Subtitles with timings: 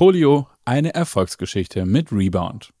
[0.00, 2.72] Polio, eine Erfolgsgeschichte mit Rebound.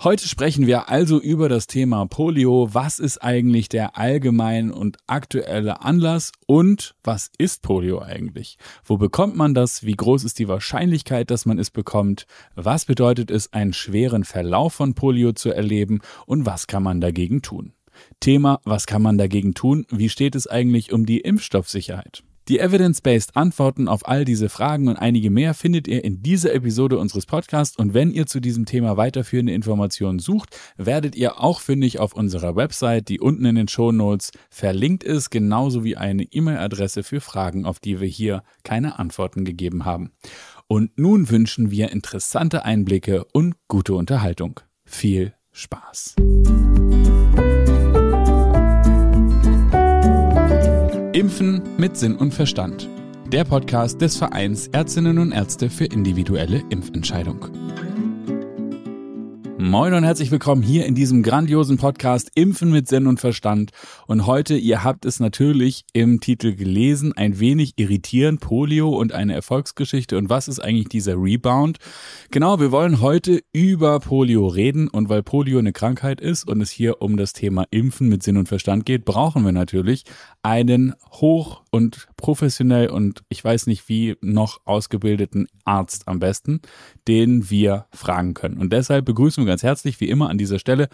[0.00, 2.70] Heute sprechen wir also über das Thema Polio.
[2.72, 8.58] Was ist eigentlich der allgemein und aktuelle Anlass und was ist Polio eigentlich?
[8.84, 9.84] Wo bekommt man das?
[9.84, 12.26] Wie groß ist die Wahrscheinlichkeit, dass man es bekommt?
[12.56, 17.42] Was bedeutet es, einen schweren Verlauf von Polio zu erleben und was kann man dagegen
[17.42, 17.72] tun?
[18.18, 19.86] Thema, was kann man dagegen tun?
[19.90, 22.24] Wie steht es eigentlich um die Impfstoffsicherheit?
[22.48, 26.98] Die evidence-based Antworten auf all diese Fragen und einige mehr findet ihr in dieser Episode
[26.98, 32.00] unseres Podcasts und wenn ihr zu diesem Thema weiterführende Informationen sucht, werdet ihr auch fündig
[32.00, 37.04] auf unserer Website, die unten in den Show Notes verlinkt ist, genauso wie eine E-Mail-Adresse
[37.04, 40.10] für Fragen, auf die wir hier keine Antworten gegeben haben.
[40.66, 44.58] Und nun wünschen wir interessante Einblicke und gute Unterhaltung.
[44.84, 46.16] Viel Spaß!
[51.14, 52.88] Impfen mit Sinn und Verstand.
[53.30, 57.48] Der Podcast des Vereins Ärztinnen und Ärzte für individuelle Impfentscheidung.
[59.62, 63.70] Moin und herzlich willkommen hier in diesem grandiosen Podcast Impfen mit Sinn und Verstand.
[64.08, 69.34] Und heute, ihr habt es natürlich im Titel gelesen, ein wenig irritierend, Polio und eine
[69.34, 70.18] Erfolgsgeschichte.
[70.18, 71.78] Und was ist eigentlich dieser Rebound?
[72.32, 74.88] Genau, wir wollen heute über Polio reden.
[74.88, 78.38] Und weil Polio eine Krankheit ist und es hier um das Thema Impfen mit Sinn
[78.38, 80.02] und Verstand geht, brauchen wir natürlich
[80.42, 86.60] einen hoch und professionell und ich weiß nicht wie noch ausgebildeten Arzt am besten,
[87.08, 88.58] den wir fragen können.
[88.58, 90.88] Und deshalb begrüßen wir ganz herzlich, wie immer an dieser Stelle,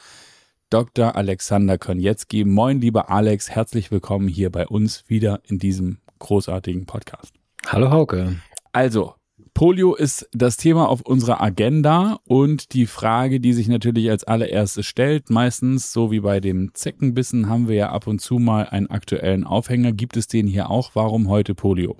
[0.70, 1.16] Dr.
[1.16, 2.44] Alexander Konietzki.
[2.44, 7.34] Moin, lieber Alex, herzlich willkommen hier bei uns wieder in diesem großartigen Podcast.
[7.66, 8.36] Hallo Hauke.
[8.72, 9.17] Also,
[9.58, 14.86] Polio ist das Thema auf unserer Agenda und die Frage, die sich natürlich als allererstes
[14.86, 18.88] stellt, meistens so wie bei dem Zeckenbissen haben wir ja ab und zu mal einen
[18.88, 19.90] aktuellen Aufhänger.
[19.90, 20.92] Gibt es den hier auch?
[20.94, 21.96] Warum heute Polio?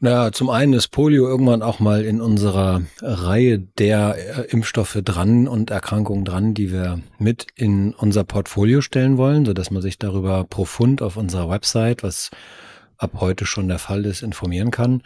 [0.00, 5.48] Naja, zum einen ist Polio irgendwann auch mal in unserer Reihe der äh, Impfstoffe dran
[5.48, 9.98] und Erkrankungen dran, die wir mit in unser Portfolio stellen wollen, so dass man sich
[9.98, 12.30] darüber profund auf unserer Website, was
[13.00, 15.02] ab heute schon der Fall ist, informieren kann.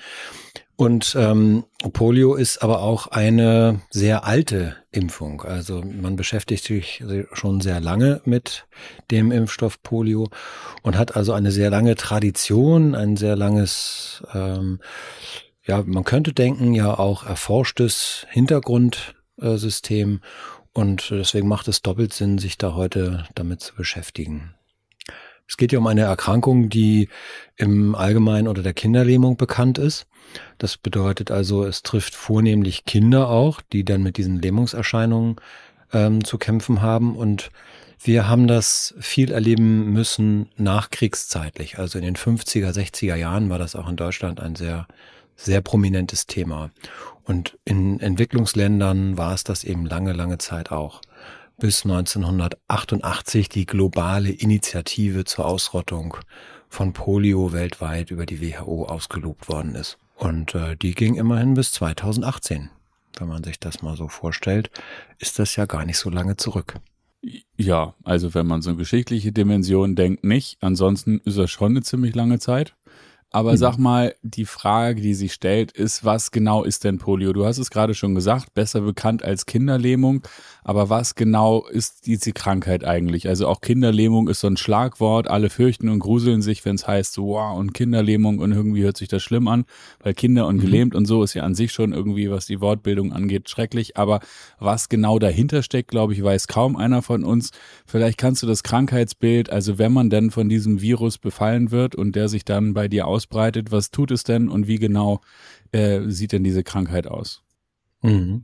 [0.77, 5.43] Und ähm, Polio ist aber auch eine sehr alte Impfung.
[5.43, 8.66] Also man beschäftigt sich schon sehr lange mit
[9.12, 10.31] dem Impfstoff Polio
[10.82, 14.81] und hat also eine sehr lange Tradition, ein sehr langes, ähm,
[15.65, 20.21] ja, man könnte denken, ja auch erforschtes Hintergrundsystem.
[20.72, 24.55] Und deswegen macht es doppelt Sinn, sich da heute damit zu beschäftigen.
[25.49, 27.09] Es geht ja um eine Erkrankung, die
[27.56, 30.06] im Allgemeinen unter der Kinderlähmung bekannt ist.
[30.59, 35.37] Das bedeutet also, es trifft vornehmlich Kinder auch, die dann mit diesen Lähmungserscheinungen
[35.93, 37.15] ähm, zu kämpfen haben.
[37.15, 37.50] Und
[38.03, 41.78] wir haben das viel erleben müssen nachkriegszeitlich.
[41.78, 44.87] Also in den 50er, 60er Jahren war das auch in Deutschland ein sehr,
[45.37, 46.71] sehr prominentes Thema.
[47.25, 51.00] Und in Entwicklungsländern war es das eben lange, lange Zeit auch
[51.59, 56.16] bis 1988 die globale Initiative zur Ausrottung
[56.69, 59.98] von Polio weltweit über die WHO ausgelobt worden ist.
[60.16, 62.70] Und äh, die ging immerhin bis 2018.
[63.19, 64.70] Wenn man sich das mal so vorstellt,
[65.19, 66.75] ist das ja gar nicht so lange zurück.
[67.56, 70.59] Ja, also wenn man so eine geschichtliche Dimension denkt, nicht.
[70.60, 72.75] Ansonsten ist das schon eine ziemlich lange Zeit.
[73.34, 73.56] Aber mhm.
[73.56, 77.32] sag mal, die Frage, die sich stellt, ist, was genau ist denn Polio?
[77.32, 80.22] Du hast es gerade schon gesagt, besser bekannt als Kinderlähmung.
[80.62, 83.26] Aber was genau ist diese Krankheit eigentlich?
[83.26, 85.26] Also auch Kinderlähmung ist so ein Schlagwort.
[85.26, 88.96] Alle fürchten und gruseln sich, wenn es heißt, so, wow, und Kinderlähmung und irgendwie hört
[88.96, 89.64] sich das schlimm an,
[90.00, 90.60] weil Kinder und mhm.
[90.60, 93.96] gelähmt und so ist ja an sich schon irgendwie, was die Wortbildung angeht, schrecklich.
[93.96, 94.20] Aber
[94.60, 97.50] was genau dahinter steckt, glaube ich, weiß kaum einer von uns.
[97.84, 102.14] Vielleicht kannst du das Krankheitsbild, also wenn man denn von diesem Virus befallen wird und
[102.14, 105.20] der sich dann bei dir ausbreitet, was tut es denn und wie genau
[105.72, 107.42] äh, sieht denn diese Krankheit aus?
[108.02, 108.42] Mhm.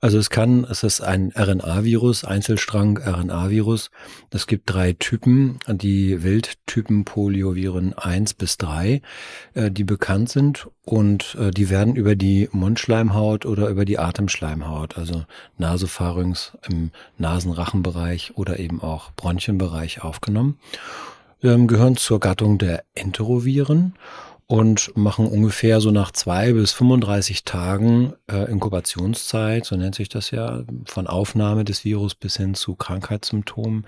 [0.00, 3.90] Also es kann, es ist ein RNA-Virus, Einzelstrang-RNA-Virus.
[4.30, 9.02] Es gibt drei Typen, die Wildtypen Polioviren 1 bis 3,
[9.52, 14.96] äh, die bekannt sind und äh, die werden über die Mundschleimhaut oder über die Atemschleimhaut,
[14.96, 15.26] also
[15.58, 20.58] Nasopharynx im Nasenrachenbereich oder eben auch Bronchienbereich aufgenommen,
[21.42, 23.94] ähm, gehören zur Gattung der Enteroviren
[24.46, 30.30] und machen ungefähr so nach zwei bis 35 Tagen äh, Inkubationszeit, so nennt sich das
[30.30, 33.86] ja, von Aufnahme des Virus bis hin zu Krankheitssymptomen.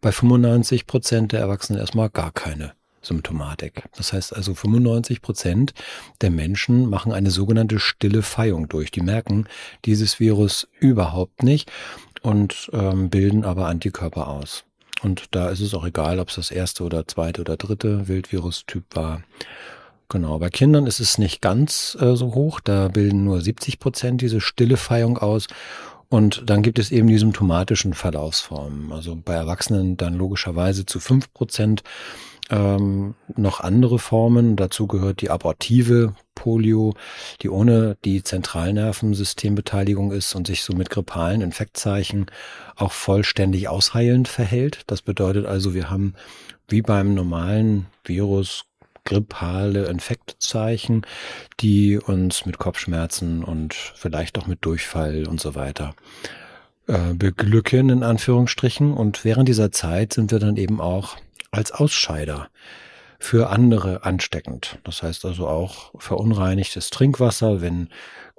[0.00, 3.82] Bei 95 Prozent der Erwachsenen erstmal gar keine Symptomatik.
[3.96, 5.74] Das heißt also 95 Prozent
[6.20, 8.90] der Menschen machen eine sogenannte stille Feihung durch.
[8.90, 9.46] Die merken
[9.84, 11.70] dieses Virus überhaupt nicht
[12.22, 14.64] und ähm, bilden aber Antikörper aus.
[15.04, 18.84] Und da ist es auch egal, ob es das erste oder zweite oder dritte Wildvirus-Typ
[18.94, 19.22] war.
[20.08, 24.20] Genau, bei Kindern ist es nicht ganz äh, so hoch, da bilden nur 70 Prozent
[24.20, 25.46] diese stille Feierung aus.
[26.08, 28.92] Und dann gibt es eben die symptomatischen Verlaufsformen.
[28.92, 31.82] Also bei Erwachsenen dann logischerweise zu fünf Prozent
[32.50, 34.56] ähm, noch andere Formen.
[34.56, 36.94] Dazu gehört die abortive Polio,
[37.42, 42.26] die ohne die Zentralnervensystembeteiligung ist und sich so mit grippalen Infektzeichen
[42.76, 44.82] auch vollständig ausheilend verhält.
[44.86, 46.14] Das bedeutet also, wir haben
[46.68, 48.64] wie beim normalen Virus
[49.04, 51.06] grippale Infektzeichen,
[51.60, 55.94] die uns mit Kopfschmerzen und vielleicht auch mit Durchfall und so weiter
[56.86, 58.94] äh, beglücken, in Anführungsstrichen.
[58.94, 61.16] Und während dieser Zeit sind wir dann eben auch
[61.54, 62.48] als Ausscheider
[63.18, 64.78] für andere ansteckend.
[64.84, 67.88] Das heißt also auch verunreinigtes Trinkwasser, wenn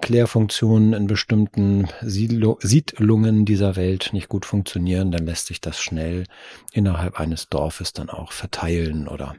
[0.02, 6.26] Klärfunktionen in bestimmten Siedlungen dieser Welt nicht gut funktionieren, dann lässt sich das schnell
[6.72, 9.36] innerhalb eines Dorfes dann auch verteilen oder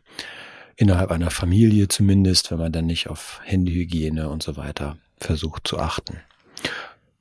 [0.76, 5.78] innerhalb einer Familie zumindest, wenn man dann nicht auf Handyhygiene und so weiter versucht zu
[5.78, 6.20] achten.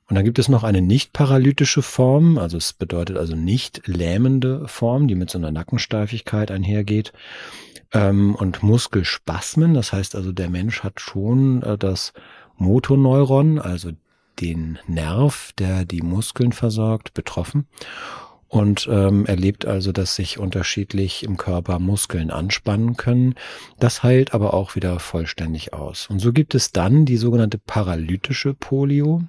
[0.08, 4.68] Und dann gibt es noch eine nicht paralytische Form, also es bedeutet also nicht lähmende
[4.68, 7.12] Form, die mit so einer Nackensteifigkeit einhergeht
[7.92, 9.74] ähm, und Muskelspasmen.
[9.74, 12.12] Das heißt also, der Mensch hat schon äh, das
[12.56, 13.90] Motoneuron, also
[14.40, 17.66] den Nerv, der die Muskeln versorgt, betroffen
[18.48, 23.34] und ähm, erlebt also, dass sich unterschiedlich im Körper Muskeln anspannen können.
[23.78, 26.08] Das heilt aber auch wieder vollständig aus.
[26.08, 29.22] Und so gibt es dann die sogenannte paralytische Polio.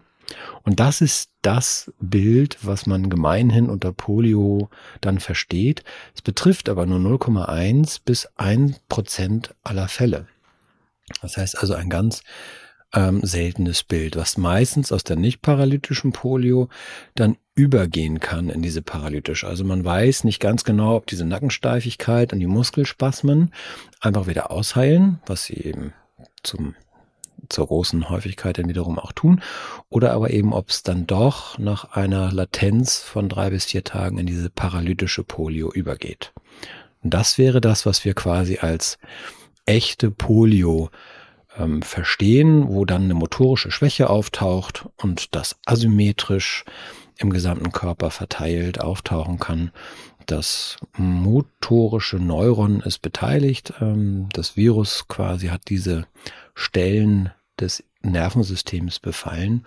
[0.64, 4.70] Und das ist das Bild, was man gemeinhin unter Polio
[5.02, 5.84] dann versteht.
[6.14, 10.28] Es betrifft aber nur 0,1 bis 1 Prozent aller Fälle.
[11.22, 12.22] Das heißt also ein ganz
[12.94, 16.70] ähm, seltenes Bild, was meistens aus der nicht paralytischen Polio
[17.16, 19.48] dann übergehen kann in diese paralytische.
[19.48, 23.52] Also man weiß nicht ganz genau, ob diese Nackensteifigkeit und die Muskelspasmen
[24.00, 25.94] einfach wieder ausheilen, was sie eben
[26.44, 26.76] zum
[27.50, 29.42] zur großen Häufigkeit dann wiederum auch tun,
[29.90, 34.18] oder aber eben, ob es dann doch nach einer Latenz von drei bis vier Tagen
[34.18, 36.34] in diese paralytische Polio übergeht.
[37.04, 38.98] Und das wäre das, was wir quasi als
[39.66, 40.90] echte Polio
[41.58, 46.66] ähm, verstehen, wo dann eine motorische Schwäche auftaucht und das asymmetrisch
[47.18, 49.72] im gesamten Körper verteilt auftauchen kann.
[50.28, 53.74] Das motorische Neuron ist beteiligt.
[53.80, 56.06] Ähm, das Virus quasi hat diese
[56.54, 59.66] Stellen des Nervensystems befallen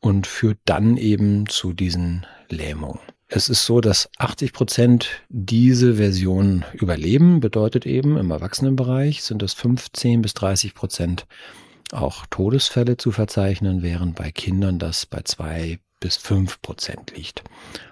[0.00, 3.00] und führt dann eben zu diesen Lähmungen.
[3.26, 9.52] Es ist so, dass 80 Prozent diese Version überleben, bedeutet eben im Erwachsenenbereich sind es
[9.52, 11.26] 15 bis 30 Prozent
[11.92, 17.42] auch Todesfälle zu verzeichnen, während bei Kindern das bei zwei bis fünf Prozent liegt.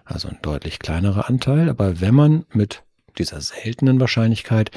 [0.04, 1.68] Also ein deutlich kleinerer Anteil.
[1.68, 2.82] Aber wenn man mit
[3.18, 4.70] dieser seltenen Wahrscheinlichkeit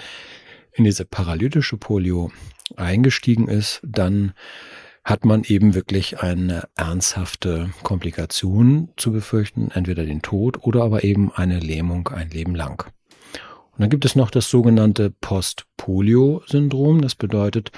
[0.73, 2.31] in diese paralytische Polio
[2.75, 4.33] eingestiegen ist, dann
[5.03, 11.31] hat man eben wirklich eine ernsthafte Komplikation zu befürchten, entweder den Tod oder aber eben
[11.31, 12.85] eine Lähmung ein Leben lang.
[13.71, 17.01] Und dann gibt es noch das sogenannte Post-Polio-Syndrom.
[17.01, 17.71] Das bedeutet,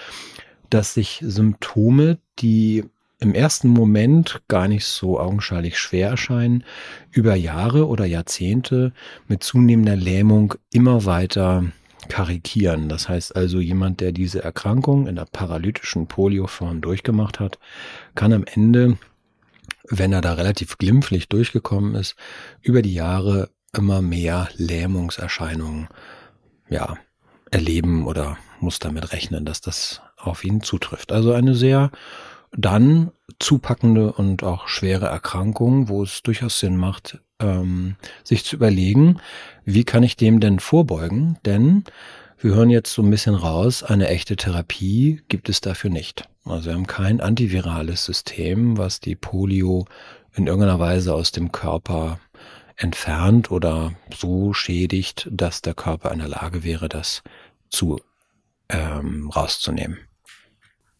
[0.69, 2.86] dass sich Symptome, die
[3.21, 6.63] im ersten Moment gar nicht so augenscheinlich schwer erscheinen,
[7.12, 8.94] über Jahre oder Jahrzehnte
[9.27, 11.65] mit zunehmender Lähmung immer weiter
[12.09, 12.89] karikieren.
[12.89, 17.59] Das heißt also, jemand, der diese Erkrankung in der paralytischen Polioform durchgemacht hat,
[18.15, 18.97] kann am Ende,
[19.88, 22.16] wenn er da relativ glimpflich durchgekommen ist,
[22.63, 25.90] über die Jahre immer mehr Lähmungserscheinungen,
[26.69, 26.97] ja,
[27.51, 31.11] erleben oder muss damit rechnen, dass das auf ihn zutrifft.
[31.11, 31.92] Also eine sehr
[32.52, 39.20] dann zupackende und auch schwere Erkrankung, wo es durchaus Sinn macht, ähm, sich zu überlegen,
[39.66, 41.38] wie kann ich dem denn vorbeugen?
[41.46, 41.84] Denn
[42.40, 46.28] wir hören jetzt so ein bisschen raus, eine echte Therapie gibt es dafür nicht.
[46.44, 49.86] Also wir haben kein antivirales System, was die Polio
[50.34, 52.20] in irgendeiner Weise aus dem Körper
[52.78, 57.22] entfernt oder so schädigt, dass der Körper in der Lage wäre, das
[57.70, 58.00] zu
[58.70, 60.00] ähm, rauszunehmen.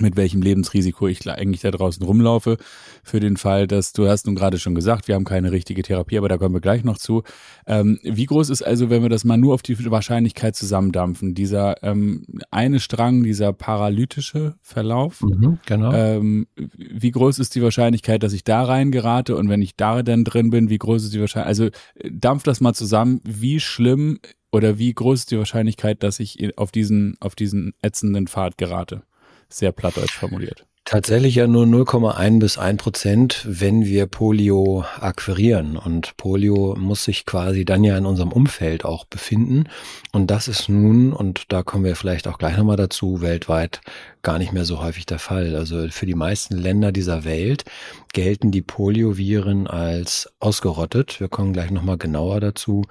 [0.00, 2.56] mit welchem Lebensrisiko ich eigentlich da draußen rumlaufe.
[3.02, 6.18] Für den Fall, dass du hast nun gerade schon gesagt, wir haben keine richtige Therapie,
[6.18, 7.22] aber da kommen wir gleich noch zu.
[7.66, 11.82] Ähm, wie groß ist also, wenn wir das mal nur auf die Wahrscheinlichkeit zusammendampfen, dieser
[11.82, 15.22] ähm, eine Strang, dieser paralytische Verlauf?
[15.22, 15.92] Mhm, genau.
[15.92, 20.24] Ähm, wie groß ist die Wahrscheinlichkeit, dass ich da reingerate und wenn ich da dann
[20.24, 21.48] drin bin, wie groß ist die Wahrscheinlichkeit?
[21.48, 21.68] Also
[22.10, 23.20] dampf das mal zusammen.
[23.24, 24.18] Wie schlimm
[24.50, 29.02] Oder wie groß ist die Wahrscheinlichkeit, dass ich auf diesen, auf diesen ätzenden Pfad gerate?
[29.48, 30.64] Sehr plattdeutsch formuliert.
[30.84, 35.76] Tatsächlich ja nur 0,1 bis 1 Prozent, wenn wir Polio akquirieren.
[35.76, 39.64] Und Polio muss sich quasi dann ja in unserem Umfeld auch befinden.
[40.12, 43.82] Und das ist nun, und da kommen wir vielleicht auch gleich nochmal dazu, weltweit
[44.22, 45.56] gar nicht mehr so häufig der Fall.
[45.56, 47.64] Also für die meisten Länder dieser Welt
[48.12, 51.20] gelten die Polioviren als ausgerottet.
[51.20, 52.84] Wir kommen gleich nochmal genauer dazu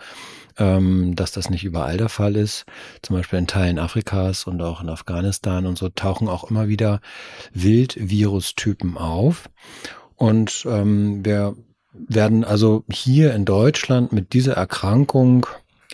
[0.58, 2.66] ähm, dass das nicht überall der Fall ist.
[3.02, 7.02] Zum Beispiel in Teilen Afrikas und auch in Afghanistan und so tauchen auch immer wieder
[7.54, 9.50] Wildvirustypen auf.
[10.16, 11.56] Und ähm, wir
[11.94, 15.46] werden also hier in Deutschland mit dieser Erkrankung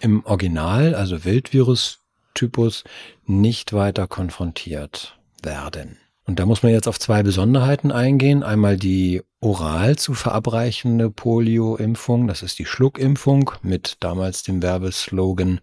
[0.01, 2.83] im Original, also Wildvirus-Typus,
[3.25, 5.97] nicht weiter konfrontiert werden.
[6.25, 8.43] Und da muss man jetzt auf zwei Besonderheiten eingehen.
[8.43, 12.27] Einmal die oral zu verabreichende Polio-Impfung.
[12.27, 15.59] Das ist die Schluckimpfung mit damals dem Werbeslogan,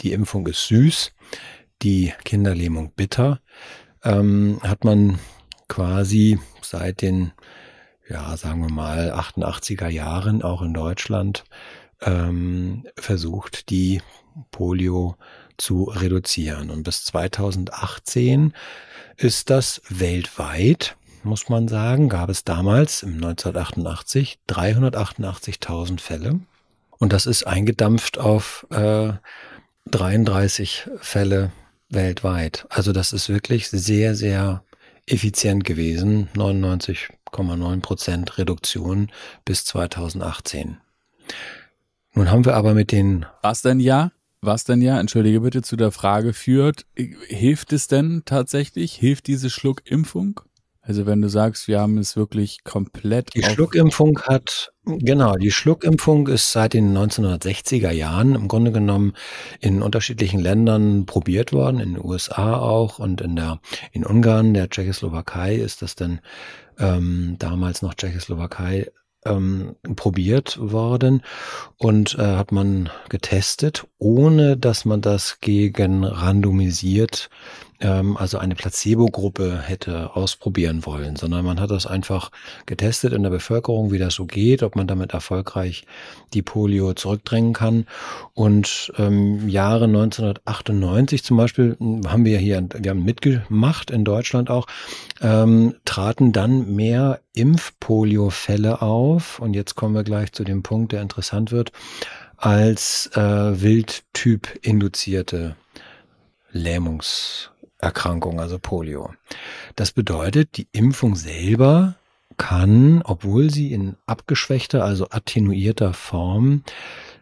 [0.00, 1.12] die Impfung ist süß,
[1.82, 3.40] die Kinderlähmung bitter.
[4.04, 5.18] Ähm, hat man
[5.68, 7.32] quasi seit den,
[8.08, 11.42] ja, sagen wir mal, 88er Jahren auch in Deutschland
[12.02, 14.00] ähm, versucht, die
[14.50, 15.16] Polio
[15.56, 16.70] zu reduzieren.
[16.70, 18.52] Und bis 2018
[19.16, 26.40] ist das weltweit, muss man sagen, gab es damals im 1988 388.000 Fälle.
[26.98, 29.12] Und das ist eingedampft auf äh,
[29.86, 31.52] 33 Fälle
[31.88, 32.66] weltweit.
[32.68, 34.64] Also das ist wirklich sehr, sehr
[35.06, 36.28] effizient gewesen.
[36.34, 39.10] 99,9 Prozent Reduktion
[39.44, 40.78] bis 2018.
[42.16, 43.26] Nun haben wir aber mit den.
[43.42, 44.10] Was denn ja?
[44.46, 48.94] was denn ja, entschuldige bitte, zu der Frage führt, hilft es denn tatsächlich?
[48.94, 50.40] Hilft diese Schluckimpfung?
[50.80, 53.34] Also wenn du sagst, wir haben es wirklich komplett.
[53.34, 59.14] Die Schluckimpfung hat, genau, die Schluckimpfung ist seit den 1960er Jahren im Grunde genommen
[59.60, 64.70] in unterschiedlichen Ländern probiert worden, in den USA auch und in der, in Ungarn, der
[64.70, 66.20] Tschechoslowakei ist das dann
[66.78, 68.86] ähm, damals noch Tschechoslowakei
[69.26, 71.22] ähm, probiert worden
[71.76, 77.30] und äh, hat man getestet, ohne dass man das gegen randomisiert
[77.80, 82.30] ähm, also eine Placebo-Gruppe hätte ausprobieren wollen, sondern man hat das einfach
[82.66, 85.84] getestet in der Bevölkerung, wie das so geht, ob man damit erfolgreich
[86.34, 87.86] die Polio zurückdrängen kann.
[88.34, 94.50] Und ähm, Jahre 1998 zum Beispiel hm, haben wir hier, wir haben mitgemacht in Deutschland
[94.50, 94.66] auch,
[95.20, 99.38] ähm, traten dann mehr Impfpolio-Fälle auf.
[99.38, 101.72] Und jetzt kommen wir gleich zu dem Punkt, der interessant wird,
[102.36, 105.56] als äh, Wildtyp induzierte
[106.52, 109.10] Lähmungs Erkrankung, also Polio.
[109.74, 111.96] Das bedeutet, die Impfung selber
[112.36, 116.62] kann, obwohl sie in abgeschwächter, also attenuierter Form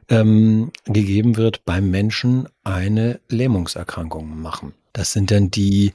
[0.09, 4.75] ähm, gegeben wird, beim Menschen eine Lähmungserkrankung machen.
[4.93, 5.93] Das sind dann die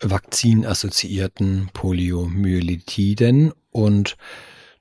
[0.00, 4.16] vakzinassoziierten Poliomyelitiden und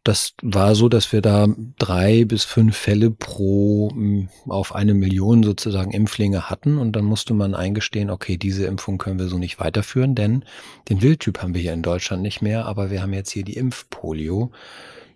[0.04, 5.44] das war so, dass wir da drei bis fünf Fälle pro hm, auf eine Million
[5.44, 6.78] sozusagen Impflinge hatten.
[6.78, 10.46] Und dann musste man eingestehen, okay, diese Impfung können wir so nicht weiterführen, denn
[10.88, 13.58] den Wildtyp haben wir hier in Deutschland nicht mehr, aber wir haben jetzt hier die
[13.58, 14.52] Impfpolio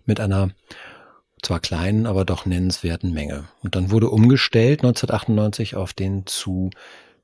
[0.04, 0.50] mit einer
[1.42, 3.44] zwar kleinen, aber doch nennenswerten Menge.
[3.62, 6.70] Und dann wurde umgestellt 1998 auf den zu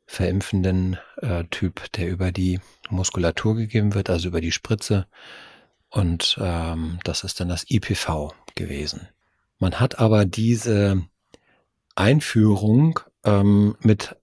[0.07, 5.07] verimpfenden äh, Typ, der über die Muskulatur gegeben wird, also über die Spritze
[5.90, 9.09] und ähm, das ist dann das IPV gewesen.
[9.59, 11.02] Man hat aber diese
[11.94, 14.16] Einführung ähm, mit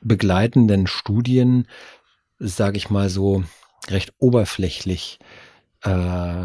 [0.00, 1.66] begleitenden Studien,
[2.38, 3.44] sage ich mal so,
[3.88, 5.45] recht oberflächlich äh,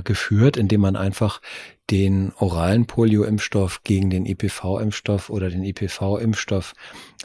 [0.04, 1.42] geführt, indem man einfach
[1.90, 6.74] den oralen Polio-Impfstoff gegen den IPV-Impfstoff oder den IPV-Impfstoff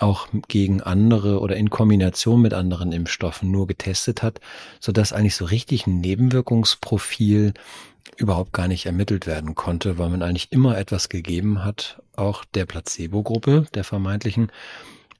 [0.00, 4.40] auch gegen andere oder in Kombination mit anderen Impfstoffen nur getestet hat,
[4.80, 7.54] so dass eigentlich so richtig ein Nebenwirkungsprofil
[8.16, 12.66] überhaupt gar nicht ermittelt werden konnte, weil man eigentlich immer etwas gegeben hat, auch der
[12.66, 14.50] Placebo-Gruppe, der vermeintlichen,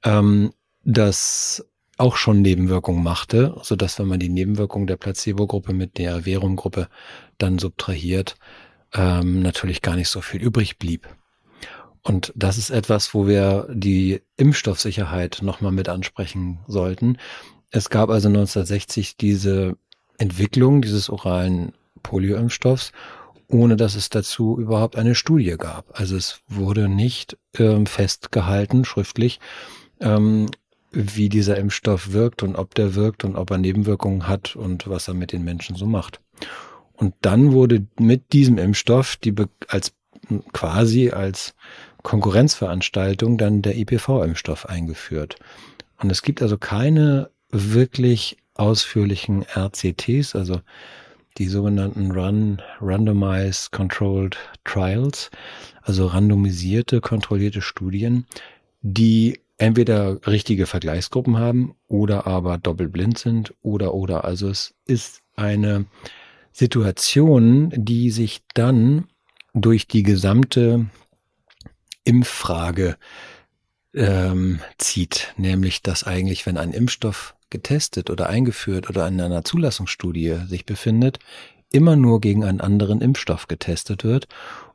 [0.03, 0.51] ähm,
[0.83, 1.65] das
[1.97, 6.87] auch schon Nebenwirkungen machte, so dass wenn man die Nebenwirkungen der Placebo-Gruppe mit der Verum-Gruppe
[7.37, 8.35] dann subtrahiert,
[8.93, 11.07] ähm, natürlich gar nicht so viel übrig blieb.
[12.03, 17.17] Und das ist etwas, wo wir die Impfstoffsicherheit nochmal mit ansprechen sollten.
[17.69, 19.75] Es gab also 1960 diese
[20.17, 21.73] Entwicklung dieses oralen
[22.03, 22.91] Polioimpfstoffs,
[23.49, 25.99] ohne dass es dazu überhaupt eine Studie gab.
[25.99, 29.39] Also es wurde nicht ähm, festgehalten, schriftlich,
[29.99, 30.47] ähm,
[30.91, 35.07] wie dieser Impfstoff wirkt und ob der wirkt und ob er Nebenwirkungen hat und was
[35.07, 36.21] er mit den Menschen so macht.
[36.93, 39.33] Und dann wurde mit diesem Impfstoff die
[39.67, 39.93] als
[40.53, 41.53] quasi als
[42.03, 45.37] Konkurrenzveranstaltung dann der IPV-Impfstoff eingeführt.
[45.99, 50.61] Und es gibt also keine wirklich ausführlichen RCTs, also
[51.37, 55.29] die sogenannten Run, Randomized Controlled Trials,
[55.83, 58.25] also randomisierte, kontrollierte Studien,
[58.81, 64.23] die entweder richtige Vergleichsgruppen haben oder aber doppelblind sind oder oder.
[64.25, 65.85] Also es ist eine
[66.51, 69.07] Situation, die sich dann
[69.53, 70.87] durch die gesamte
[72.03, 72.97] Impffrage
[73.93, 80.41] ähm, zieht, nämlich dass eigentlich, wenn ein Impfstoff getestet oder eingeführt oder in einer Zulassungsstudie
[80.47, 81.19] sich befindet,
[81.71, 84.27] immer nur gegen einen anderen Impfstoff getestet wird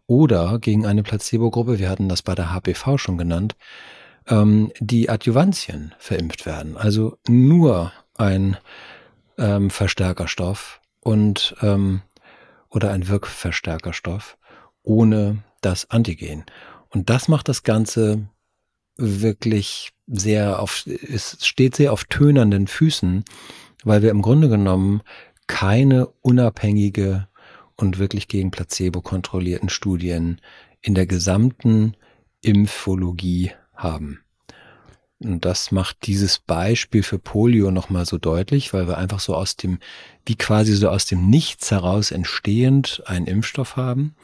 [0.06, 3.56] oder gegen eine Placebo-Gruppe, wir hatten das bei der HPV schon genannt,
[4.28, 6.76] ähm, die Adjuvantien verimpft werden.
[6.76, 8.56] Also nur ein
[9.38, 12.02] ähm, Verstärkerstoff und ähm,
[12.68, 14.36] oder ein Wirkverstärkerstoff
[14.82, 16.44] ohne das Antigen.
[16.88, 18.28] Und das macht das Ganze
[18.96, 23.24] wirklich sehr auf, es steht sehr auf tönernden Füßen,
[23.84, 25.02] weil wir im Grunde genommen
[25.46, 27.28] keine unabhängige
[27.76, 30.40] und wirklich gegen Placebo kontrollierten Studien
[30.80, 31.96] in der gesamten
[32.42, 33.52] Impfologie
[33.82, 34.20] haben.
[35.18, 39.56] Und das macht dieses Beispiel für Polio nochmal so deutlich, weil wir einfach so aus
[39.56, 39.78] dem,
[40.26, 44.16] wie quasi so aus dem Nichts heraus entstehend einen Impfstoff haben,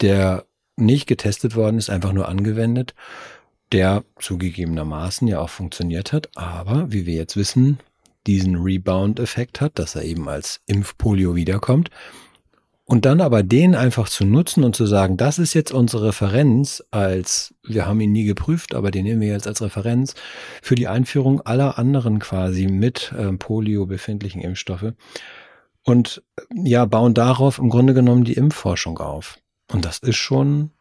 [0.00, 0.44] der
[0.76, 2.94] nicht getestet worden ist, einfach nur angewendet
[3.72, 7.78] der zugegebenermaßen ja auch funktioniert hat, aber wie wir jetzt wissen,
[8.26, 11.90] diesen Rebound-Effekt hat, dass er eben als Impfpolio wiederkommt.
[12.90, 16.82] Und dann aber den einfach zu nutzen und zu sagen, das ist jetzt unsere Referenz
[16.90, 20.16] als, wir haben ihn nie geprüft, aber den nehmen wir jetzt als Referenz
[20.60, 24.94] für die Einführung aller anderen quasi mit äh, Polio befindlichen Impfstoffe.
[25.84, 29.38] Und ja, bauen darauf im Grunde genommen die Impfforschung auf.
[29.70, 30.72] Und das ist schon,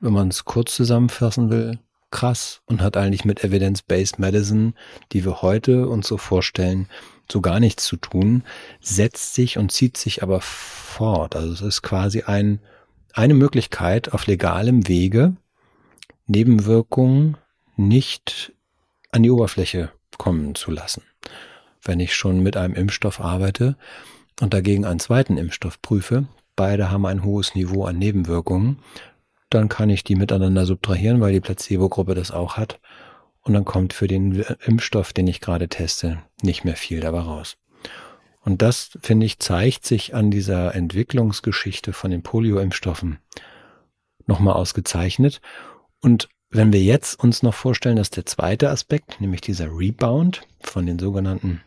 [0.00, 1.78] wenn man es kurz zusammenfassen will,
[2.10, 4.72] krass und hat eigentlich mit Evidence-Based Medicine,
[5.12, 6.88] die wir heute uns so vorstellen,
[7.30, 8.44] so gar nichts zu tun,
[8.80, 11.36] setzt sich und zieht sich aber fort.
[11.36, 12.60] Also es ist quasi ein,
[13.12, 15.36] eine Möglichkeit auf legalem Wege,
[16.26, 17.36] Nebenwirkungen
[17.76, 18.52] nicht
[19.10, 21.02] an die Oberfläche kommen zu lassen.
[21.82, 23.76] Wenn ich schon mit einem Impfstoff arbeite
[24.40, 28.78] und dagegen einen zweiten Impfstoff prüfe, beide haben ein hohes Niveau an Nebenwirkungen,
[29.50, 32.80] dann kann ich die miteinander subtrahieren, weil die Placebo-Gruppe das auch hat.
[33.44, 37.56] Und dann kommt für den Impfstoff, den ich gerade teste, nicht mehr viel dabei raus.
[38.40, 43.18] Und das, finde ich, zeigt sich an dieser Entwicklungsgeschichte von den Polio-Impfstoffen
[44.26, 45.40] nochmal ausgezeichnet.
[46.00, 50.86] Und wenn wir jetzt uns noch vorstellen, dass der zweite Aspekt, nämlich dieser Rebound von
[50.86, 51.62] den sogenannten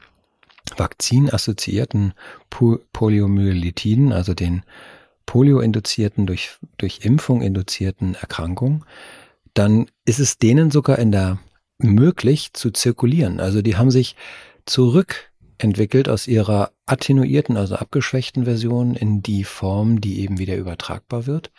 [0.76, 2.14] vakzinassoziierten
[2.50, 4.64] Poliomyelitiden, also den
[5.26, 8.86] Polio-induzierten, durch, durch Impfung induzierten Erkrankungen,
[9.54, 11.40] dann ist es denen sogar in der
[11.80, 13.40] möglich zu zirkulieren.
[13.40, 14.16] Also die haben sich
[14.66, 21.52] zurückentwickelt aus ihrer attenuierten, also abgeschwächten Version in die Form, die eben wieder übertragbar wird.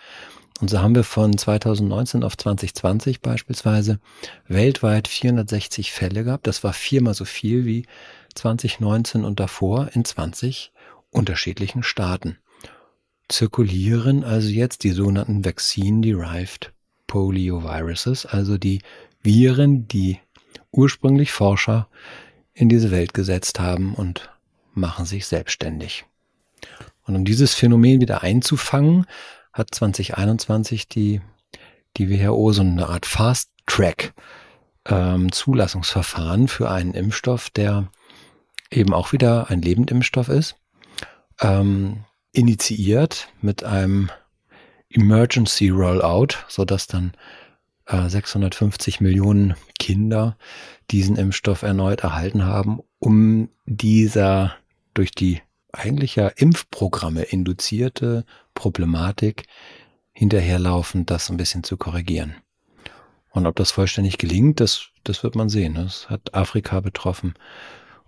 [0.60, 4.00] Und so haben wir von 2019 auf 2020 beispielsweise
[4.48, 6.48] weltweit 460 Fälle gehabt.
[6.48, 7.86] Das war viermal so viel wie
[8.34, 10.72] 2019 und davor in 20
[11.10, 12.38] unterschiedlichen Staaten
[13.28, 16.72] zirkulieren also jetzt die sogenannten Vaccine-Derived
[17.06, 18.82] Polioviruses, also die
[19.22, 20.18] Viren, die
[20.70, 21.88] ursprünglich Forscher
[22.52, 24.30] in diese Welt gesetzt haben und
[24.74, 26.04] machen sich selbstständig.
[27.04, 29.06] Und um dieses Phänomen wieder einzufangen,
[29.52, 31.20] hat 2021 die,
[31.96, 34.12] die WHO so eine Art Fast-Track
[34.86, 37.90] ähm, Zulassungsverfahren für einen Impfstoff, der
[38.70, 40.56] eben auch wieder ein Lebendimpfstoff ist,
[41.40, 44.10] ähm, initiiert mit einem
[44.90, 47.12] Emergency Rollout, so dass dann
[47.88, 50.36] 650 Millionen Kinder
[50.90, 54.54] diesen Impfstoff erneut erhalten haben, um dieser
[54.94, 55.40] durch die
[55.72, 58.24] eigentlich ja Impfprogramme induzierte
[58.54, 59.46] Problematik
[60.12, 62.34] hinterherlaufend das ein bisschen zu korrigieren.
[63.30, 65.74] Und ob das vollständig gelingt, das, das wird man sehen.
[65.74, 67.34] Das hat Afrika betroffen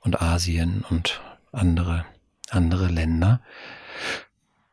[0.00, 1.20] und Asien und
[1.52, 2.04] andere,
[2.50, 3.40] andere Länder.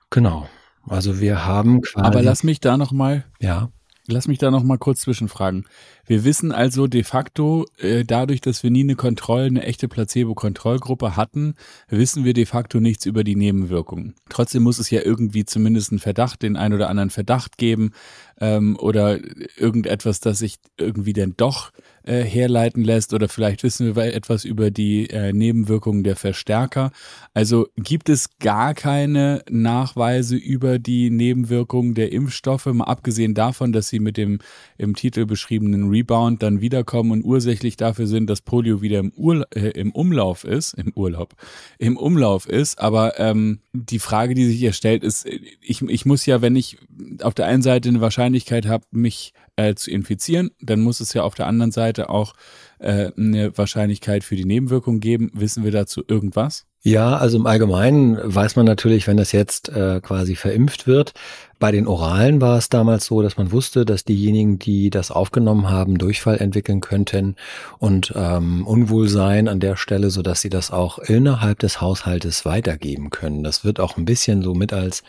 [0.09, 0.49] Genau.
[0.87, 2.05] Also wir haben quasi.
[2.05, 3.25] Aber lass mich da noch mal.
[3.39, 3.69] Ja.
[4.09, 5.65] Lass mich da noch mal kurz zwischenfragen.
[6.05, 11.17] Wir wissen also de facto, äh, dadurch, dass wir nie eine Kontroll, eine echte Placebo-Kontrollgruppe
[11.17, 11.55] hatten,
[11.89, 14.15] wissen wir de facto nichts über die Nebenwirkungen.
[14.29, 17.91] Trotzdem muss es ja irgendwie zumindest einen Verdacht, den ein oder anderen Verdacht geben
[18.39, 19.19] ähm, oder
[19.57, 21.73] irgendetwas, das sich irgendwie denn doch
[22.07, 26.91] äh, herleiten lässt oder vielleicht wissen wir etwas über die äh, Nebenwirkungen der Verstärker.
[27.33, 33.89] Also gibt es gar keine Nachweise über die Nebenwirkungen der Impfstoffe, mal abgesehen davon, dass
[33.89, 34.39] sie mit dem
[34.77, 39.45] im Titel beschriebenen Rebound dann wiederkommen und ursächlich dafür sind, dass Polio wieder im, Urla
[39.53, 41.35] äh, im Umlauf ist, im Urlaub,
[41.77, 42.79] im Umlauf ist.
[42.79, 45.25] Aber ähm, die Frage, die sich hier stellt, ist,
[45.61, 46.77] ich, ich muss ja, wenn ich
[47.21, 51.23] auf der einen Seite eine Wahrscheinlichkeit habe, mich äh, zu infizieren, dann muss es ja
[51.23, 52.33] auf der anderen Seite auch
[52.79, 55.31] äh, eine Wahrscheinlichkeit für die Nebenwirkung geben.
[55.33, 56.65] Wissen wir dazu irgendwas?
[56.83, 61.13] Ja, also im Allgemeinen weiß man natürlich, wenn das jetzt äh, quasi verimpft wird,
[61.59, 65.69] bei den Oralen war es damals so, dass man wusste, dass diejenigen, die das aufgenommen
[65.69, 67.35] haben, Durchfall entwickeln könnten
[67.79, 73.09] und ähm, Unwohlsein an der Stelle, so dass sie das auch innerhalb des Haushaltes weitergeben
[73.09, 73.43] können.
[73.43, 75.01] Das wird auch ein bisschen so mit als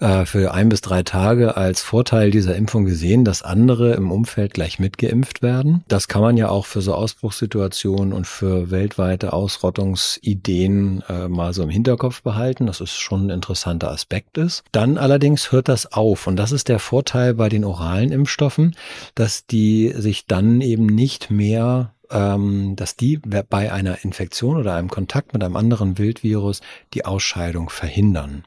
[0.00, 4.54] äh, für ein bis drei Tage als Vorteil dieser Impfung gesehen, dass andere im Umfeld
[4.54, 5.84] gleich mitgeimpft werden.
[5.88, 11.62] Das kann man ja auch für so Ausbruchssituationen und für weltweite Ausrottungsideen äh, mal so
[11.62, 12.66] im Hinterkopf behalten.
[12.66, 14.64] Das ist schon ein interessanter Aspekt ist.
[14.72, 16.26] Dann allerdings hört das das auf.
[16.28, 18.76] Und das ist der Vorteil bei den oralen Impfstoffen,
[19.16, 24.90] dass die sich dann eben nicht mehr ähm, dass die bei einer Infektion oder einem
[24.90, 26.60] Kontakt mit einem anderen Wildvirus
[26.92, 28.44] die Ausscheidung verhindern.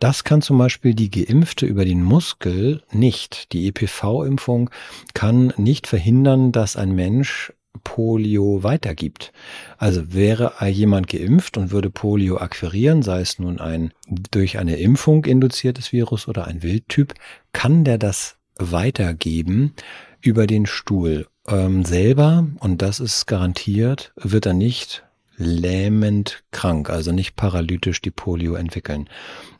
[0.00, 3.52] Das kann zum Beispiel die Geimpfte über den Muskel nicht.
[3.52, 4.68] Die EPV-Impfung
[5.14, 7.52] kann nicht verhindern, dass ein Mensch
[7.84, 9.32] Polio weitergibt.
[9.76, 13.92] Also wäre jemand geimpft und würde Polio akquirieren, sei es nun ein
[14.30, 17.14] durch eine Impfung induziertes Virus oder ein Wildtyp,
[17.52, 19.74] kann der das weitergeben
[20.20, 21.26] über den Stuhl.
[21.46, 25.04] Ähm, selber, und das ist garantiert, wird er nicht
[25.38, 29.08] lähmend krank, also nicht paralytisch die Polio entwickeln.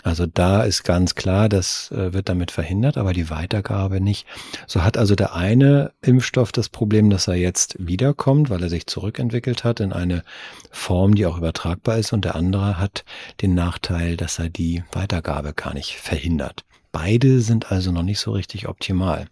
[0.02, 4.26] Also da ist ganz klar, das äh, wird damit verhindert, aber die Weitergabe nicht.
[4.66, 8.86] So hat also der eine Impfstoff das Problem, dass er jetzt wiederkommt, weil er sich
[8.86, 10.24] zurückentwickelt hat in eine
[10.70, 13.04] Form, die auch übertragbar ist und der andere hat
[13.40, 16.64] den Nachteil, dass er die Weitergabe gar nicht verhindert.
[16.92, 19.26] Beide sind also noch nicht so richtig optimal.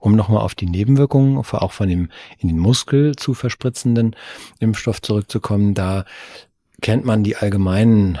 [0.00, 4.16] Um nochmal auf die Nebenwirkungen, auch von dem in den Muskel zu verspritzenden
[4.58, 6.04] Impfstoff zurückzukommen, da
[6.80, 8.18] kennt man die allgemeinen,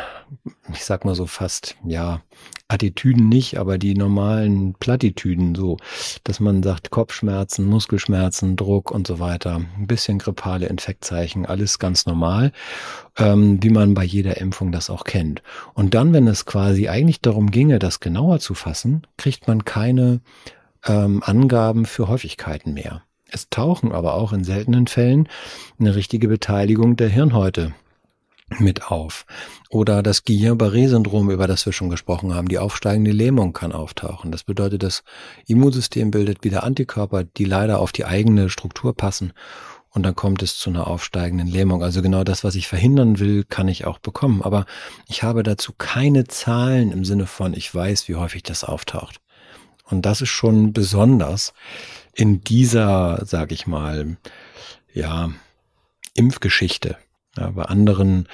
[0.72, 2.22] ich sag mal so fast, ja,
[2.68, 5.76] Attitüden nicht, aber die normalen Plattitüden so,
[6.22, 12.06] dass man sagt Kopfschmerzen, Muskelschmerzen, Druck und so weiter, ein bisschen grippale Infektzeichen, alles ganz
[12.06, 12.52] normal,
[13.18, 15.42] ähm, wie man bei jeder Impfung das auch kennt.
[15.74, 20.20] Und dann, wenn es quasi eigentlich darum ginge, das genauer zu fassen, kriegt man keine
[20.86, 23.02] ähm, Angaben für Häufigkeiten mehr.
[23.32, 25.28] Es tauchen aber auch in seltenen Fällen
[25.78, 27.74] eine richtige Beteiligung der Hirnhäute
[28.58, 29.26] mit auf.
[29.68, 34.32] Oder das Guillain-Barré-Syndrom, über das wir schon gesprochen haben, die aufsteigende Lähmung kann auftauchen.
[34.32, 35.04] Das bedeutet, das
[35.46, 39.32] Immunsystem bildet wieder Antikörper, die leider auf die eigene Struktur passen.
[39.92, 41.82] Und dann kommt es zu einer aufsteigenden Lähmung.
[41.82, 44.42] Also genau das, was ich verhindern will, kann ich auch bekommen.
[44.42, 44.66] Aber
[45.08, 49.20] ich habe dazu keine Zahlen im Sinne von, ich weiß, wie häufig das auftaucht.
[49.84, 51.52] Und das ist schon besonders
[52.14, 54.16] in dieser, sag ich mal,
[54.92, 55.30] ja,
[56.14, 56.96] Impfgeschichte.
[57.36, 58.28] Ja, bei anderen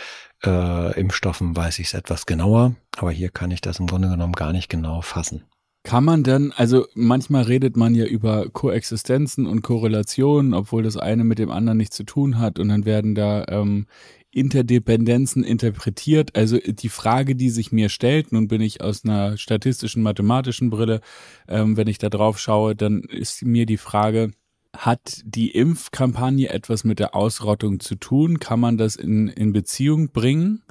[0.44, 4.32] äh, Impfstoffen weiß ich es etwas genauer, aber hier kann ich das im Grunde genommen
[4.32, 5.44] gar nicht genau fassen.
[5.86, 11.22] Kann man denn, also manchmal redet man ja über Koexistenzen und Korrelationen, obwohl das eine
[11.22, 13.86] mit dem anderen nichts zu tun hat und dann werden da ähm,
[14.32, 16.34] Interdependenzen interpretiert.
[16.34, 21.00] Also die Frage, die sich mir stellt, nun bin ich aus einer statistischen, mathematischen Brille,
[21.46, 24.32] ähm, wenn ich da drauf schaue, dann ist mir die Frage,
[24.76, 28.40] hat die Impfkampagne etwas mit der Ausrottung zu tun?
[28.40, 30.62] Kann man das in, in Beziehung bringen?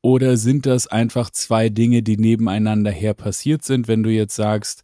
[0.00, 3.86] Oder sind das einfach zwei Dinge, die nebeneinander her passiert sind?
[3.86, 4.82] Wenn du jetzt sagst,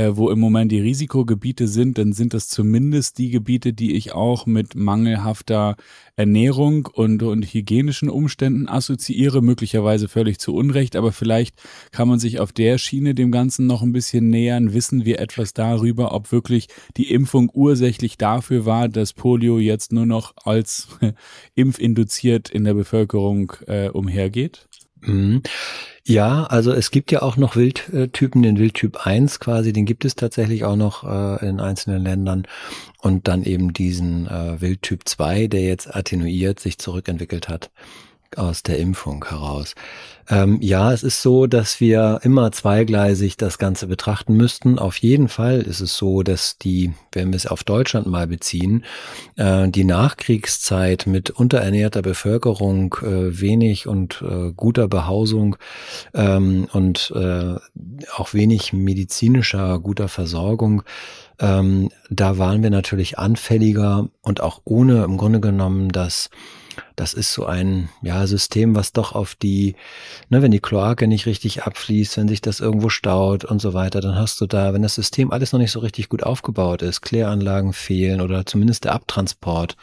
[0.00, 4.12] äh, wo im Moment die Risikogebiete sind, dann sind das zumindest die Gebiete, die ich
[4.12, 5.76] auch mit mangelhafter
[6.16, 11.56] Ernährung und, und hygienischen Umständen assoziiere, möglicherweise völlig zu Unrecht, aber vielleicht
[11.92, 14.72] kann man sich auf der Schiene dem Ganzen noch ein bisschen nähern.
[14.72, 20.06] Wissen wir etwas darüber, ob wirklich die Impfung ursächlich dafür war, dass Polio jetzt nur
[20.06, 20.88] noch als
[21.54, 24.69] impfinduziert in der Bevölkerung äh, umhergeht?
[25.02, 25.42] Mhm.
[26.04, 30.16] Ja, also es gibt ja auch noch Wildtypen, den Wildtyp 1 quasi, den gibt es
[30.16, 32.46] tatsächlich auch noch äh, in einzelnen Ländern.
[32.98, 37.70] Und dann eben diesen äh, Wildtyp 2, der jetzt attenuiert sich zurückentwickelt hat.
[38.36, 39.74] Aus der Impfung heraus.
[40.28, 44.78] Ähm, ja, es ist so, dass wir immer zweigleisig das Ganze betrachten müssten.
[44.78, 48.84] Auf jeden Fall ist es so, dass die, wenn wir es auf Deutschland mal beziehen,
[49.36, 55.56] äh, die Nachkriegszeit mit unterernährter Bevölkerung, äh, wenig und äh, guter Behausung
[56.14, 57.56] ähm, und äh,
[58.16, 60.84] auch wenig medizinischer guter Versorgung
[61.40, 66.28] ähm, da waren wir natürlich anfälliger und auch ohne im Grunde genommen das
[67.00, 69.74] das ist so ein ja, System, was doch auf die,
[70.28, 74.02] ne, wenn die Kloake nicht richtig abfließt, wenn sich das irgendwo staut und so weiter,
[74.02, 77.00] dann hast du da, wenn das System alles noch nicht so richtig gut aufgebaut ist,
[77.00, 79.78] Kläranlagen fehlen oder zumindest der Abtransport,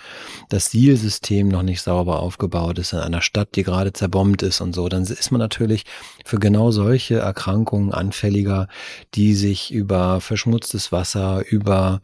[0.50, 4.76] das Sielsystem noch nicht sauber aufgebaut ist in einer Stadt, die gerade zerbombt ist und
[4.76, 5.86] so, dann ist man natürlich
[6.24, 8.68] für genau solche Erkrankungen anfälliger,
[9.16, 12.00] die sich über verschmutztes Wasser, über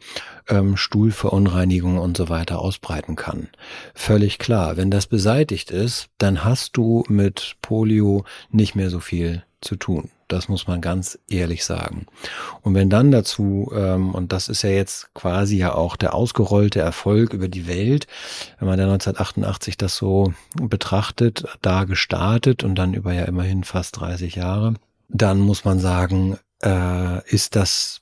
[0.48, 3.48] ähm, Stuhlverunreinigung und so weiter ausbreiten kann.
[3.94, 4.76] Völlig klar.
[4.76, 10.10] Wenn das beseitigt ist, dann hast du mit Polio nicht mehr so viel zu tun.
[10.28, 12.06] Das muss man ganz ehrlich sagen.
[12.62, 16.80] Und wenn dann dazu, ähm, und das ist ja jetzt quasi ja auch der ausgerollte
[16.80, 18.06] Erfolg über die Welt,
[18.58, 24.00] wenn man dann 1988 das so betrachtet, da gestartet und dann über ja immerhin fast
[24.00, 24.74] 30 Jahre,
[25.08, 28.00] dann muss man sagen, äh, ist das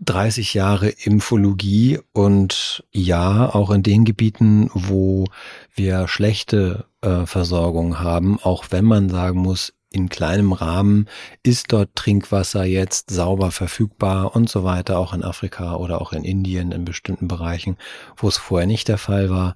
[0.00, 5.26] 30 Jahre Impfologie und ja, auch in den Gebieten, wo
[5.74, 11.06] wir schlechte äh, Versorgung haben, auch wenn man sagen muss, in kleinem Rahmen
[11.44, 16.24] ist dort Trinkwasser jetzt sauber verfügbar und so weiter, auch in Afrika oder auch in
[16.24, 17.76] Indien in bestimmten Bereichen,
[18.16, 19.54] wo es vorher nicht der Fall war.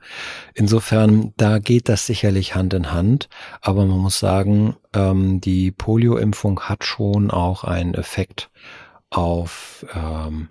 [0.55, 3.29] Insofern, da geht das sicherlich Hand in Hand,
[3.61, 8.49] aber man muss sagen, ähm, die Polio-Impfung hat schon auch einen Effekt
[9.11, 10.51] auf ähm,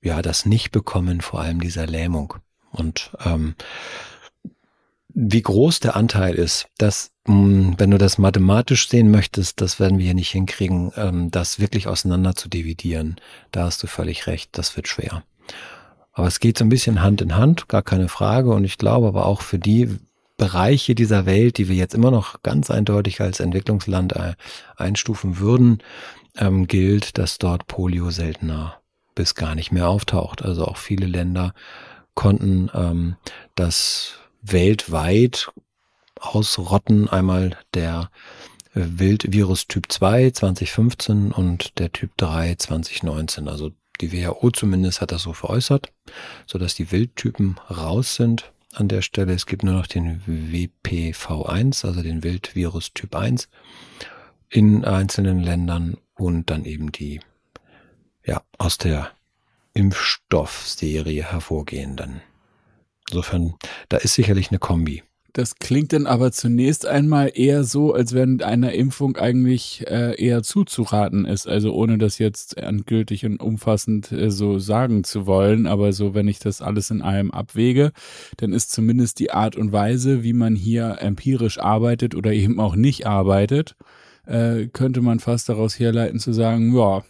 [0.00, 2.34] ja das Nichtbekommen vor allem dieser Lähmung.
[2.70, 3.54] Und ähm,
[5.18, 9.98] wie groß der Anteil ist, das, hm, wenn du das mathematisch sehen möchtest, das werden
[9.98, 13.16] wir hier nicht hinkriegen, ähm, das wirklich auseinander zu dividieren.
[13.50, 15.22] Da hast du völlig recht, das wird schwer.
[16.12, 18.50] Aber es geht so ein bisschen Hand in Hand, gar keine Frage.
[18.52, 19.98] Und ich glaube aber auch für die
[20.36, 24.34] Bereiche dieser Welt, die wir jetzt immer noch ganz eindeutig als Entwicklungsland äh,
[24.76, 25.78] einstufen würden,
[26.38, 28.80] ähm, gilt, dass dort Polio seltener
[29.14, 30.42] bis gar nicht mehr auftaucht.
[30.42, 31.54] Also auch viele Länder
[32.14, 33.16] konnten ähm,
[33.54, 35.50] das weltweit
[36.20, 37.08] ausrotten.
[37.08, 38.10] Einmal der
[38.74, 43.48] Wildvirus Typ 2 2015 und der Typ 3 2019.
[43.48, 45.92] Also die WHO zumindest hat das so veräußert,
[46.46, 49.32] so dass die Wildtypen raus sind an der Stelle.
[49.32, 53.48] Es gibt nur noch den WPV1, also den Wildvirus Typ 1
[54.50, 57.20] in einzelnen Ländern und dann eben die,
[58.24, 59.10] ja, aus der
[59.74, 62.22] Impfstoffserie hervorgehenden.
[63.10, 63.54] Insofern,
[63.88, 65.02] da ist sicherlich eine Kombi.
[65.36, 70.42] Das klingt dann aber zunächst einmal eher so, als wenn einer Impfung eigentlich äh, eher
[70.42, 71.46] zuzuraten ist.
[71.46, 75.66] Also ohne das jetzt endgültig und umfassend äh, so sagen zu wollen.
[75.66, 77.92] Aber so, wenn ich das alles in einem abwäge,
[78.38, 82.74] dann ist zumindest die Art und Weise, wie man hier empirisch arbeitet oder eben auch
[82.74, 83.76] nicht arbeitet,
[84.26, 87.04] äh, könnte man fast daraus herleiten zu sagen, ja,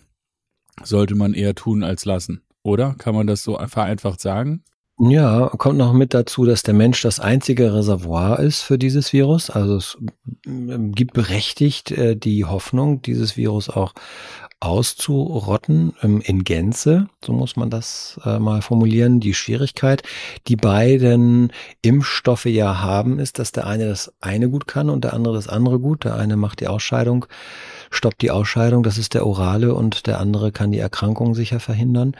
[0.82, 2.42] sollte man eher tun als lassen.
[2.62, 2.94] Oder?
[2.98, 4.62] Kann man das so vereinfacht sagen?
[4.98, 9.50] Ja, kommt noch mit dazu, dass der Mensch das einzige Reservoir ist für dieses Virus.
[9.50, 9.98] Also es
[10.46, 13.92] gibt berechtigt äh, die Hoffnung, dieses Virus auch
[14.58, 19.20] auszurotten ähm, in Gänze, so muss man das äh, mal formulieren.
[19.20, 20.02] Die Schwierigkeit,
[20.48, 25.12] die beiden Impfstoffe ja haben, ist, dass der eine das eine gut kann und der
[25.12, 26.04] andere das andere gut.
[26.04, 27.26] Der eine macht die Ausscheidung,
[27.90, 32.16] stoppt die Ausscheidung, das ist der orale und der andere kann die Erkrankung sicher verhindern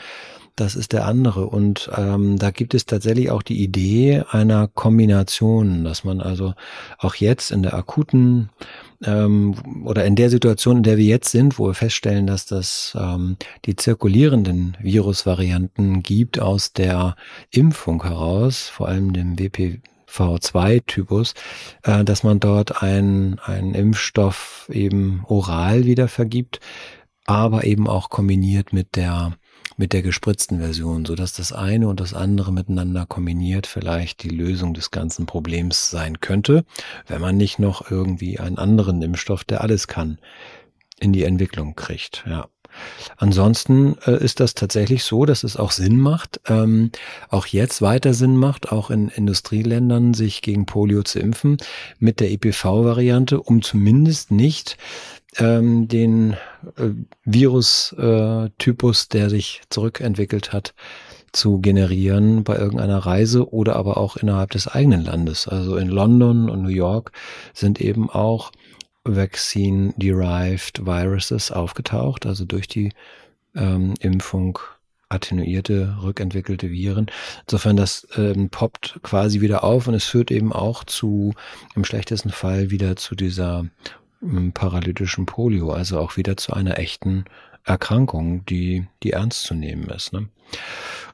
[0.56, 1.46] das ist der andere.
[1.46, 6.54] Und ähm, da gibt es tatsächlich auch die Idee einer Kombination, dass man also
[6.98, 8.48] auch jetzt in der akuten
[9.04, 12.96] ähm, oder in der Situation, in der wir jetzt sind, wo wir feststellen, dass das
[12.98, 17.16] ähm, die zirkulierenden Virusvarianten gibt aus der
[17.50, 19.36] Impfung heraus, vor allem dem
[20.18, 21.34] WPV2-Typus,
[21.82, 26.60] äh, dass man dort einen, einen Impfstoff eben oral wieder vergibt,
[27.24, 29.36] aber eben auch kombiniert mit der
[29.78, 34.30] mit der gespritzten Version, so dass das eine und das andere miteinander kombiniert vielleicht die
[34.30, 36.64] Lösung des ganzen Problems sein könnte,
[37.06, 40.18] wenn man nicht noch irgendwie einen anderen Impfstoff, der alles kann,
[40.98, 42.24] in die Entwicklung kriegt.
[42.26, 42.48] Ja.
[43.16, 46.90] Ansonsten äh, ist das tatsächlich so, dass es auch Sinn macht, ähm,
[47.28, 51.56] auch jetzt weiter Sinn macht, auch in Industrieländern sich gegen Polio zu impfen
[51.98, 54.76] mit der EPV-Variante, um zumindest nicht
[55.38, 56.34] ähm, den
[56.76, 56.90] äh,
[57.24, 60.74] Virus-Typus, äh, der sich zurückentwickelt hat,
[61.32, 65.46] zu generieren bei irgendeiner Reise oder aber auch innerhalb des eigenen Landes.
[65.46, 67.12] Also in London und New York
[67.52, 68.52] sind eben auch
[69.06, 72.92] Vaccine-derived Viruses aufgetaucht, also durch die
[73.54, 74.58] ähm, Impfung
[75.08, 77.06] attenuierte, rückentwickelte Viren.
[77.42, 81.34] Insofern, das ähm, poppt quasi wieder auf und es führt eben auch zu,
[81.74, 83.66] im schlechtesten Fall wieder zu dieser
[84.22, 87.24] ähm, paralytischen Polio, also auch wieder zu einer echten
[87.66, 90.12] Erkrankung, die, die ernst zu nehmen ist.
[90.12, 90.28] Ne?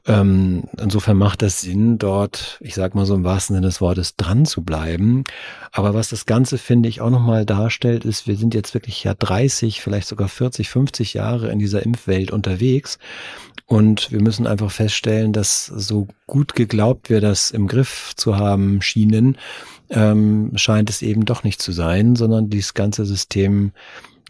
[0.05, 4.15] Ähm, insofern macht das Sinn, dort, ich sag mal so im wahrsten Sinne des Wortes,
[4.17, 5.23] dran zu bleiben.
[5.71, 9.13] Aber was das Ganze, finde ich, auch nochmal darstellt, ist, wir sind jetzt wirklich ja
[9.13, 12.99] 30, vielleicht sogar 40, 50 Jahre in dieser Impfwelt unterwegs.
[13.65, 18.81] Und wir müssen einfach feststellen, dass so gut geglaubt wir das im Griff zu haben
[18.81, 19.37] schienen,
[19.89, 23.71] ähm, scheint es eben doch nicht zu sein, sondern dieses ganze System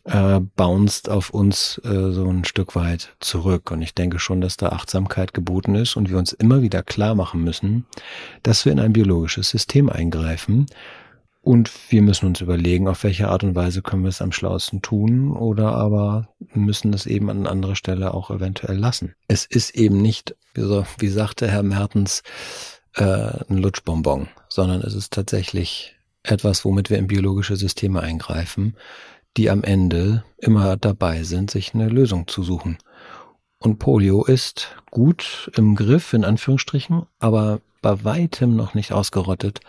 [0.06, 3.72] äh, bounced auf uns äh, so ein Stück weit zurück.
[3.72, 7.16] Und ich denke schon, dass da Achtsamkeit geboten ist und wir uns immer wieder klar
[7.16, 7.86] machen müssen,
[8.44, 10.66] dass wir in ein biologisches System eingreifen.
[11.42, 14.82] Und wir müssen uns überlegen, auf welche Art und Weise können wir es am schlauesten
[14.82, 19.13] tun oder aber müssen es eben an anderer Stelle auch eventuell lassen.
[19.28, 22.24] Es ist eben nicht, wie, sagte Herr Mertens,
[22.96, 28.78] äh, ein Lutschbonbon, sondern es ist tatsächlich etwas, womit wir in biologische Systeme eingreifen
[29.38, 32.78] die am Ende immer dabei sind, sich eine Lösung zu suchen.
[33.58, 39.62] Und Polio ist gut im Griff, in Anführungsstrichen, aber bei weitem noch nicht ausgerottet.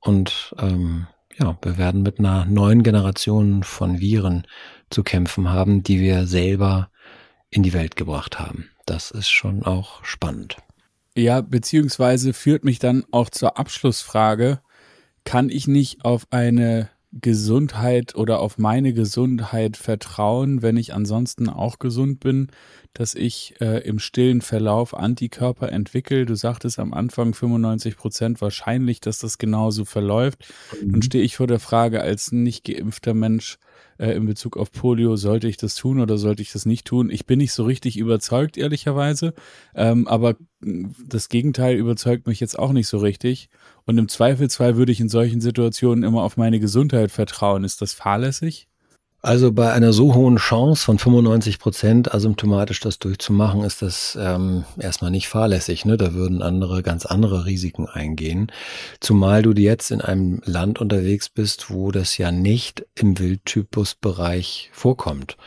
[0.00, 1.06] Und ähm,
[1.38, 4.46] ja, wir werden mit einer neuen Generation von Viren
[4.90, 6.90] zu kämpfen haben, die wir selber
[7.50, 8.70] in die Welt gebracht haben.
[8.86, 10.56] Das ist schon auch spannend.
[11.16, 14.60] Ja, beziehungsweise führt mich dann auch zur Abschlussfrage,
[15.24, 21.78] kann ich nicht auf eine Gesundheit oder auf meine Gesundheit vertrauen, wenn ich ansonsten auch
[21.78, 22.48] gesund bin,
[22.92, 26.26] dass ich äh, im stillen Verlauf Antikörper entwickle.
[26.26, 30.52] Du sagtest am Anfang 95 Prozent wahrscheinlich, dass das genauso verläuft.
[30.82, 30.90] Mhm.
[30.90, 33.58] Nun stehe ich vor der Frage als nicht geimpfter Mensch,
[33.98, 37.10] äh, in Bezug auf Polio, sollte ich das tun oder sollte ich das nicht tun?
[37.10, 39.34] Ich bin nicht so richtig überzeugt, ehrlicherweise,
[39.74, 43.48] ähm, aber das Gegenteil überzeugt mich jetzt auch nicht so richtig.
[43.84, 47.64] Und im Zweifelsfall würde ich in solchen Situationen immer auf meine Gesundheit vertrauen.
[47.64, 48.68] Ist das fahrlässig?
[49.24, 54.64] Also bei einer so hohen Chance von 95 Prozent asymptomatisch das durchzumachen, ist das ähm,
[54.78, 55.86] erstmal nicht fahrlässig.
[55.86, 55.96] Ne?
[55.96, 58.52] Da würden andere ganz andere Risiken eingehen.
[59.00, 65.38] Zumal du jetzt in einem Land unterwegs bist, wo das ja nicht im Wildtypusbereich vorkommt.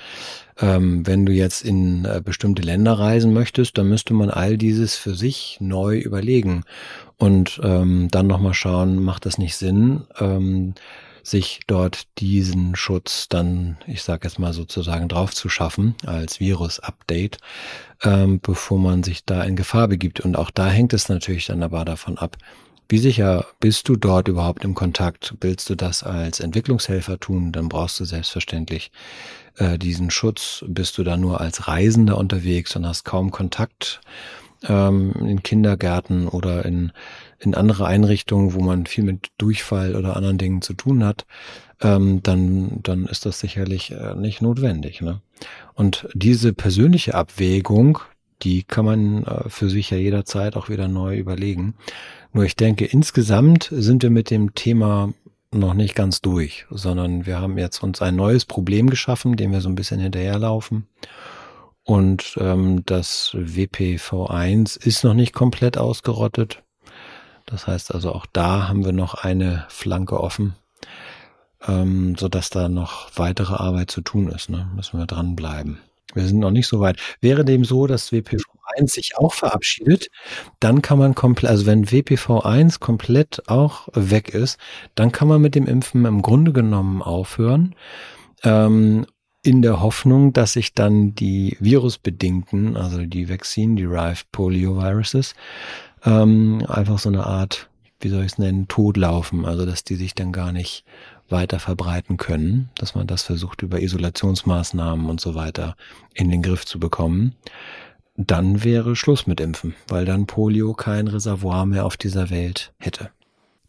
[0.59, 4.95] Ähm, wenn du jetzt in äh, bestimmte Länder reisen möchtest, dann müsste man all dieses
[4.95, 6.63] für sich neu überlegen
[7.17, 10.05] und ähm, dann nochmal schauen, macht das nicht Sinn?
[10.19, 10.73] Ähm,
[11.27, 17.39] sich dort diesen Schutz dann, ich sage jetzt mal sozusagen, drauf zu schaffen als Virus-Update,
[18.03, 20.21] ähm, bevor man sich da in Gefahr begibt.
[20.21, 22.37] Und auch da hängt es natürlich dann aber davon ab,
[22.89, 25.35] wie sicher bist du dort überhaupt im Kontakt?
[25.41, 27.51] Willst du das als Entwicklungshelfer tun?
[27.51, 28.91] Dann brauchst du selbstverständlich
[29.57, 30.63] äh, diesen Schutz.
[30.65, 33.99] Bist du da nur als Reisender unterwegs und hast kaum Kontakt
[34.67, 36.91] ähm, in Kindergärten oder in
[37.39, 41.25] in andere Einrichtungen, wo man viel mit Durchfall oder anderen Dingen zu tun hat,
[41.81, 45.01] ähm, dann, dann ist das sicherlich äh, nicht notwendig.
[45.01, 45.21] Ne?
[45.73, 47.99] Und diese persönliche Abwägung,
[48.41, 51.75] die kann man äh, für sich ja jederzeit auch wieder neu überlegen.
[52.33, 55.13] Nur ich denke, insgesamt sind wir mit dem Thema
[55.51, 59.61] noch nicht ganz durch, sondern wir haben jetzt uns ein neues Problem geschaffen, dem wir
[59.61, 60.87] so ein bisschen hinterherlaufen.
[61.87, 66.61] Und ähm, das WPV1 ist noch nicht komplett ausgerottet.
[67.45, 70.57] Das heißt also auch da haben wir noch eine Flanke offen,
[71.65, 74.49] ähm, so dass da noch weitere Arbeit zu tun ist.
[74.49, 74.69] Ne?
[74.75, 75.79] Müssen wir dranbleiben.
[76.13, 76.99] Wir sind noch nicht so weit.
[77.21, 80.09] Wäre dem so, dass WPV1 sich auch verabschiedet,
[80.59, 84.59] dann kann man komplett, also wenn WPV1 komplett auch weg ist,
[84.95, 87.75] dann kann man mit dem Impfen im Grunde genommen aufhören.
[88.43, 89.05] Ähm,
[89.47, 95.35] in der Hoffnung, dass sich dann die virusbedingten, also die Vaccine-derived Polioviruses,
[96.03, 97.69] ähm, einfach so eine Art,
[98.01, 99.45] wie soll ich es nennen, totlaufen.
[99.45, 100.83] Also dass die sich dann gar nicht
[101.29, 105.77] weiter verbreiten können, dass man das versucht über Isolationsmaßnahmen und so weiter
[106.13, 107.33] in den Griff zu bekommen.
[108.17, 113.11] Dann wäre Schluss mit Impfen, weil dann Polio kein Reservoir mehr auf dieser Welt hätte.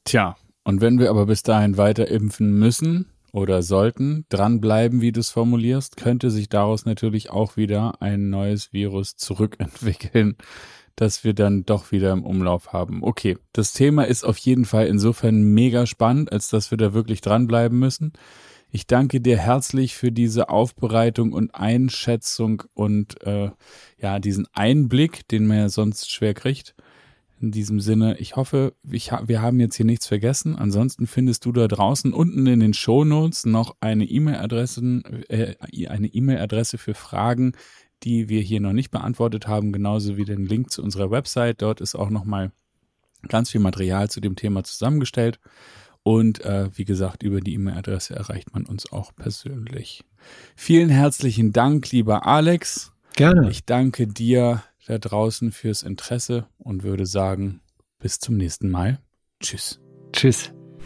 [0.03, 5.21] Tja, und wenn wir aber bis dahin weiter impfen müssen oder sollten, dranbleiben, wie du
[5.21, 10.37] es formulierst, könnte sich daraus natürlich auch wieder ein neues Virus zurückentwickeln
[10.99, 13.05] dass wir dann doch wieder im Umlauf haben.
[13.05, 17.21] Okay, das Thema ist auf jeden Fall insofern mega spannend, als dass wir da wirklich
[17.21, 18.15] dranbleiben müssen.
[18.71, 23.51] Ich danke dir herzlich für diese Aufbereitung und Einschätzung und äh,
[23.99, 26.75] ja, diesen Einblick, den man ja sonst schwer kriegt.
[27.41, 30.57] In diesem Sinne, ich hoffe, ich ha wir haben jetzt hier nichts vergessen.
[30.57, 35.55] Ansonsten findest du da draußen unten in den Show Notes noch eine E-Mail-Adresse, äh,
[35.87, 37.53] eine E-Mail-Adresse für Fragen,
[38.03, 41.63] die wir hier noch nicht beantwortet haben, genauso wie den Link zu unserer Website.
[41.63, 42.51] Dort ist auch nochmal
[43.29, 45.39] ganz viel Material zu dem Thema zusammengestellt.
[46.03, 50.05] Und äh, wie gesagt, über die E-Mail-Adresse erreicht man uns auch persönlich.
[50.57, 52.93] Vielen herzlichen Dank, lieber Alex.
[53.15, 53.51] Gerne.
[53.51, 57.61] Ich danke dir da draußen fürs Interesse und würde sagen,
[57.99, 58.99] bis zum nächsten Mal.
[59.41, 59.81] Tschüss.
[60.13, 60.53] Tschüss.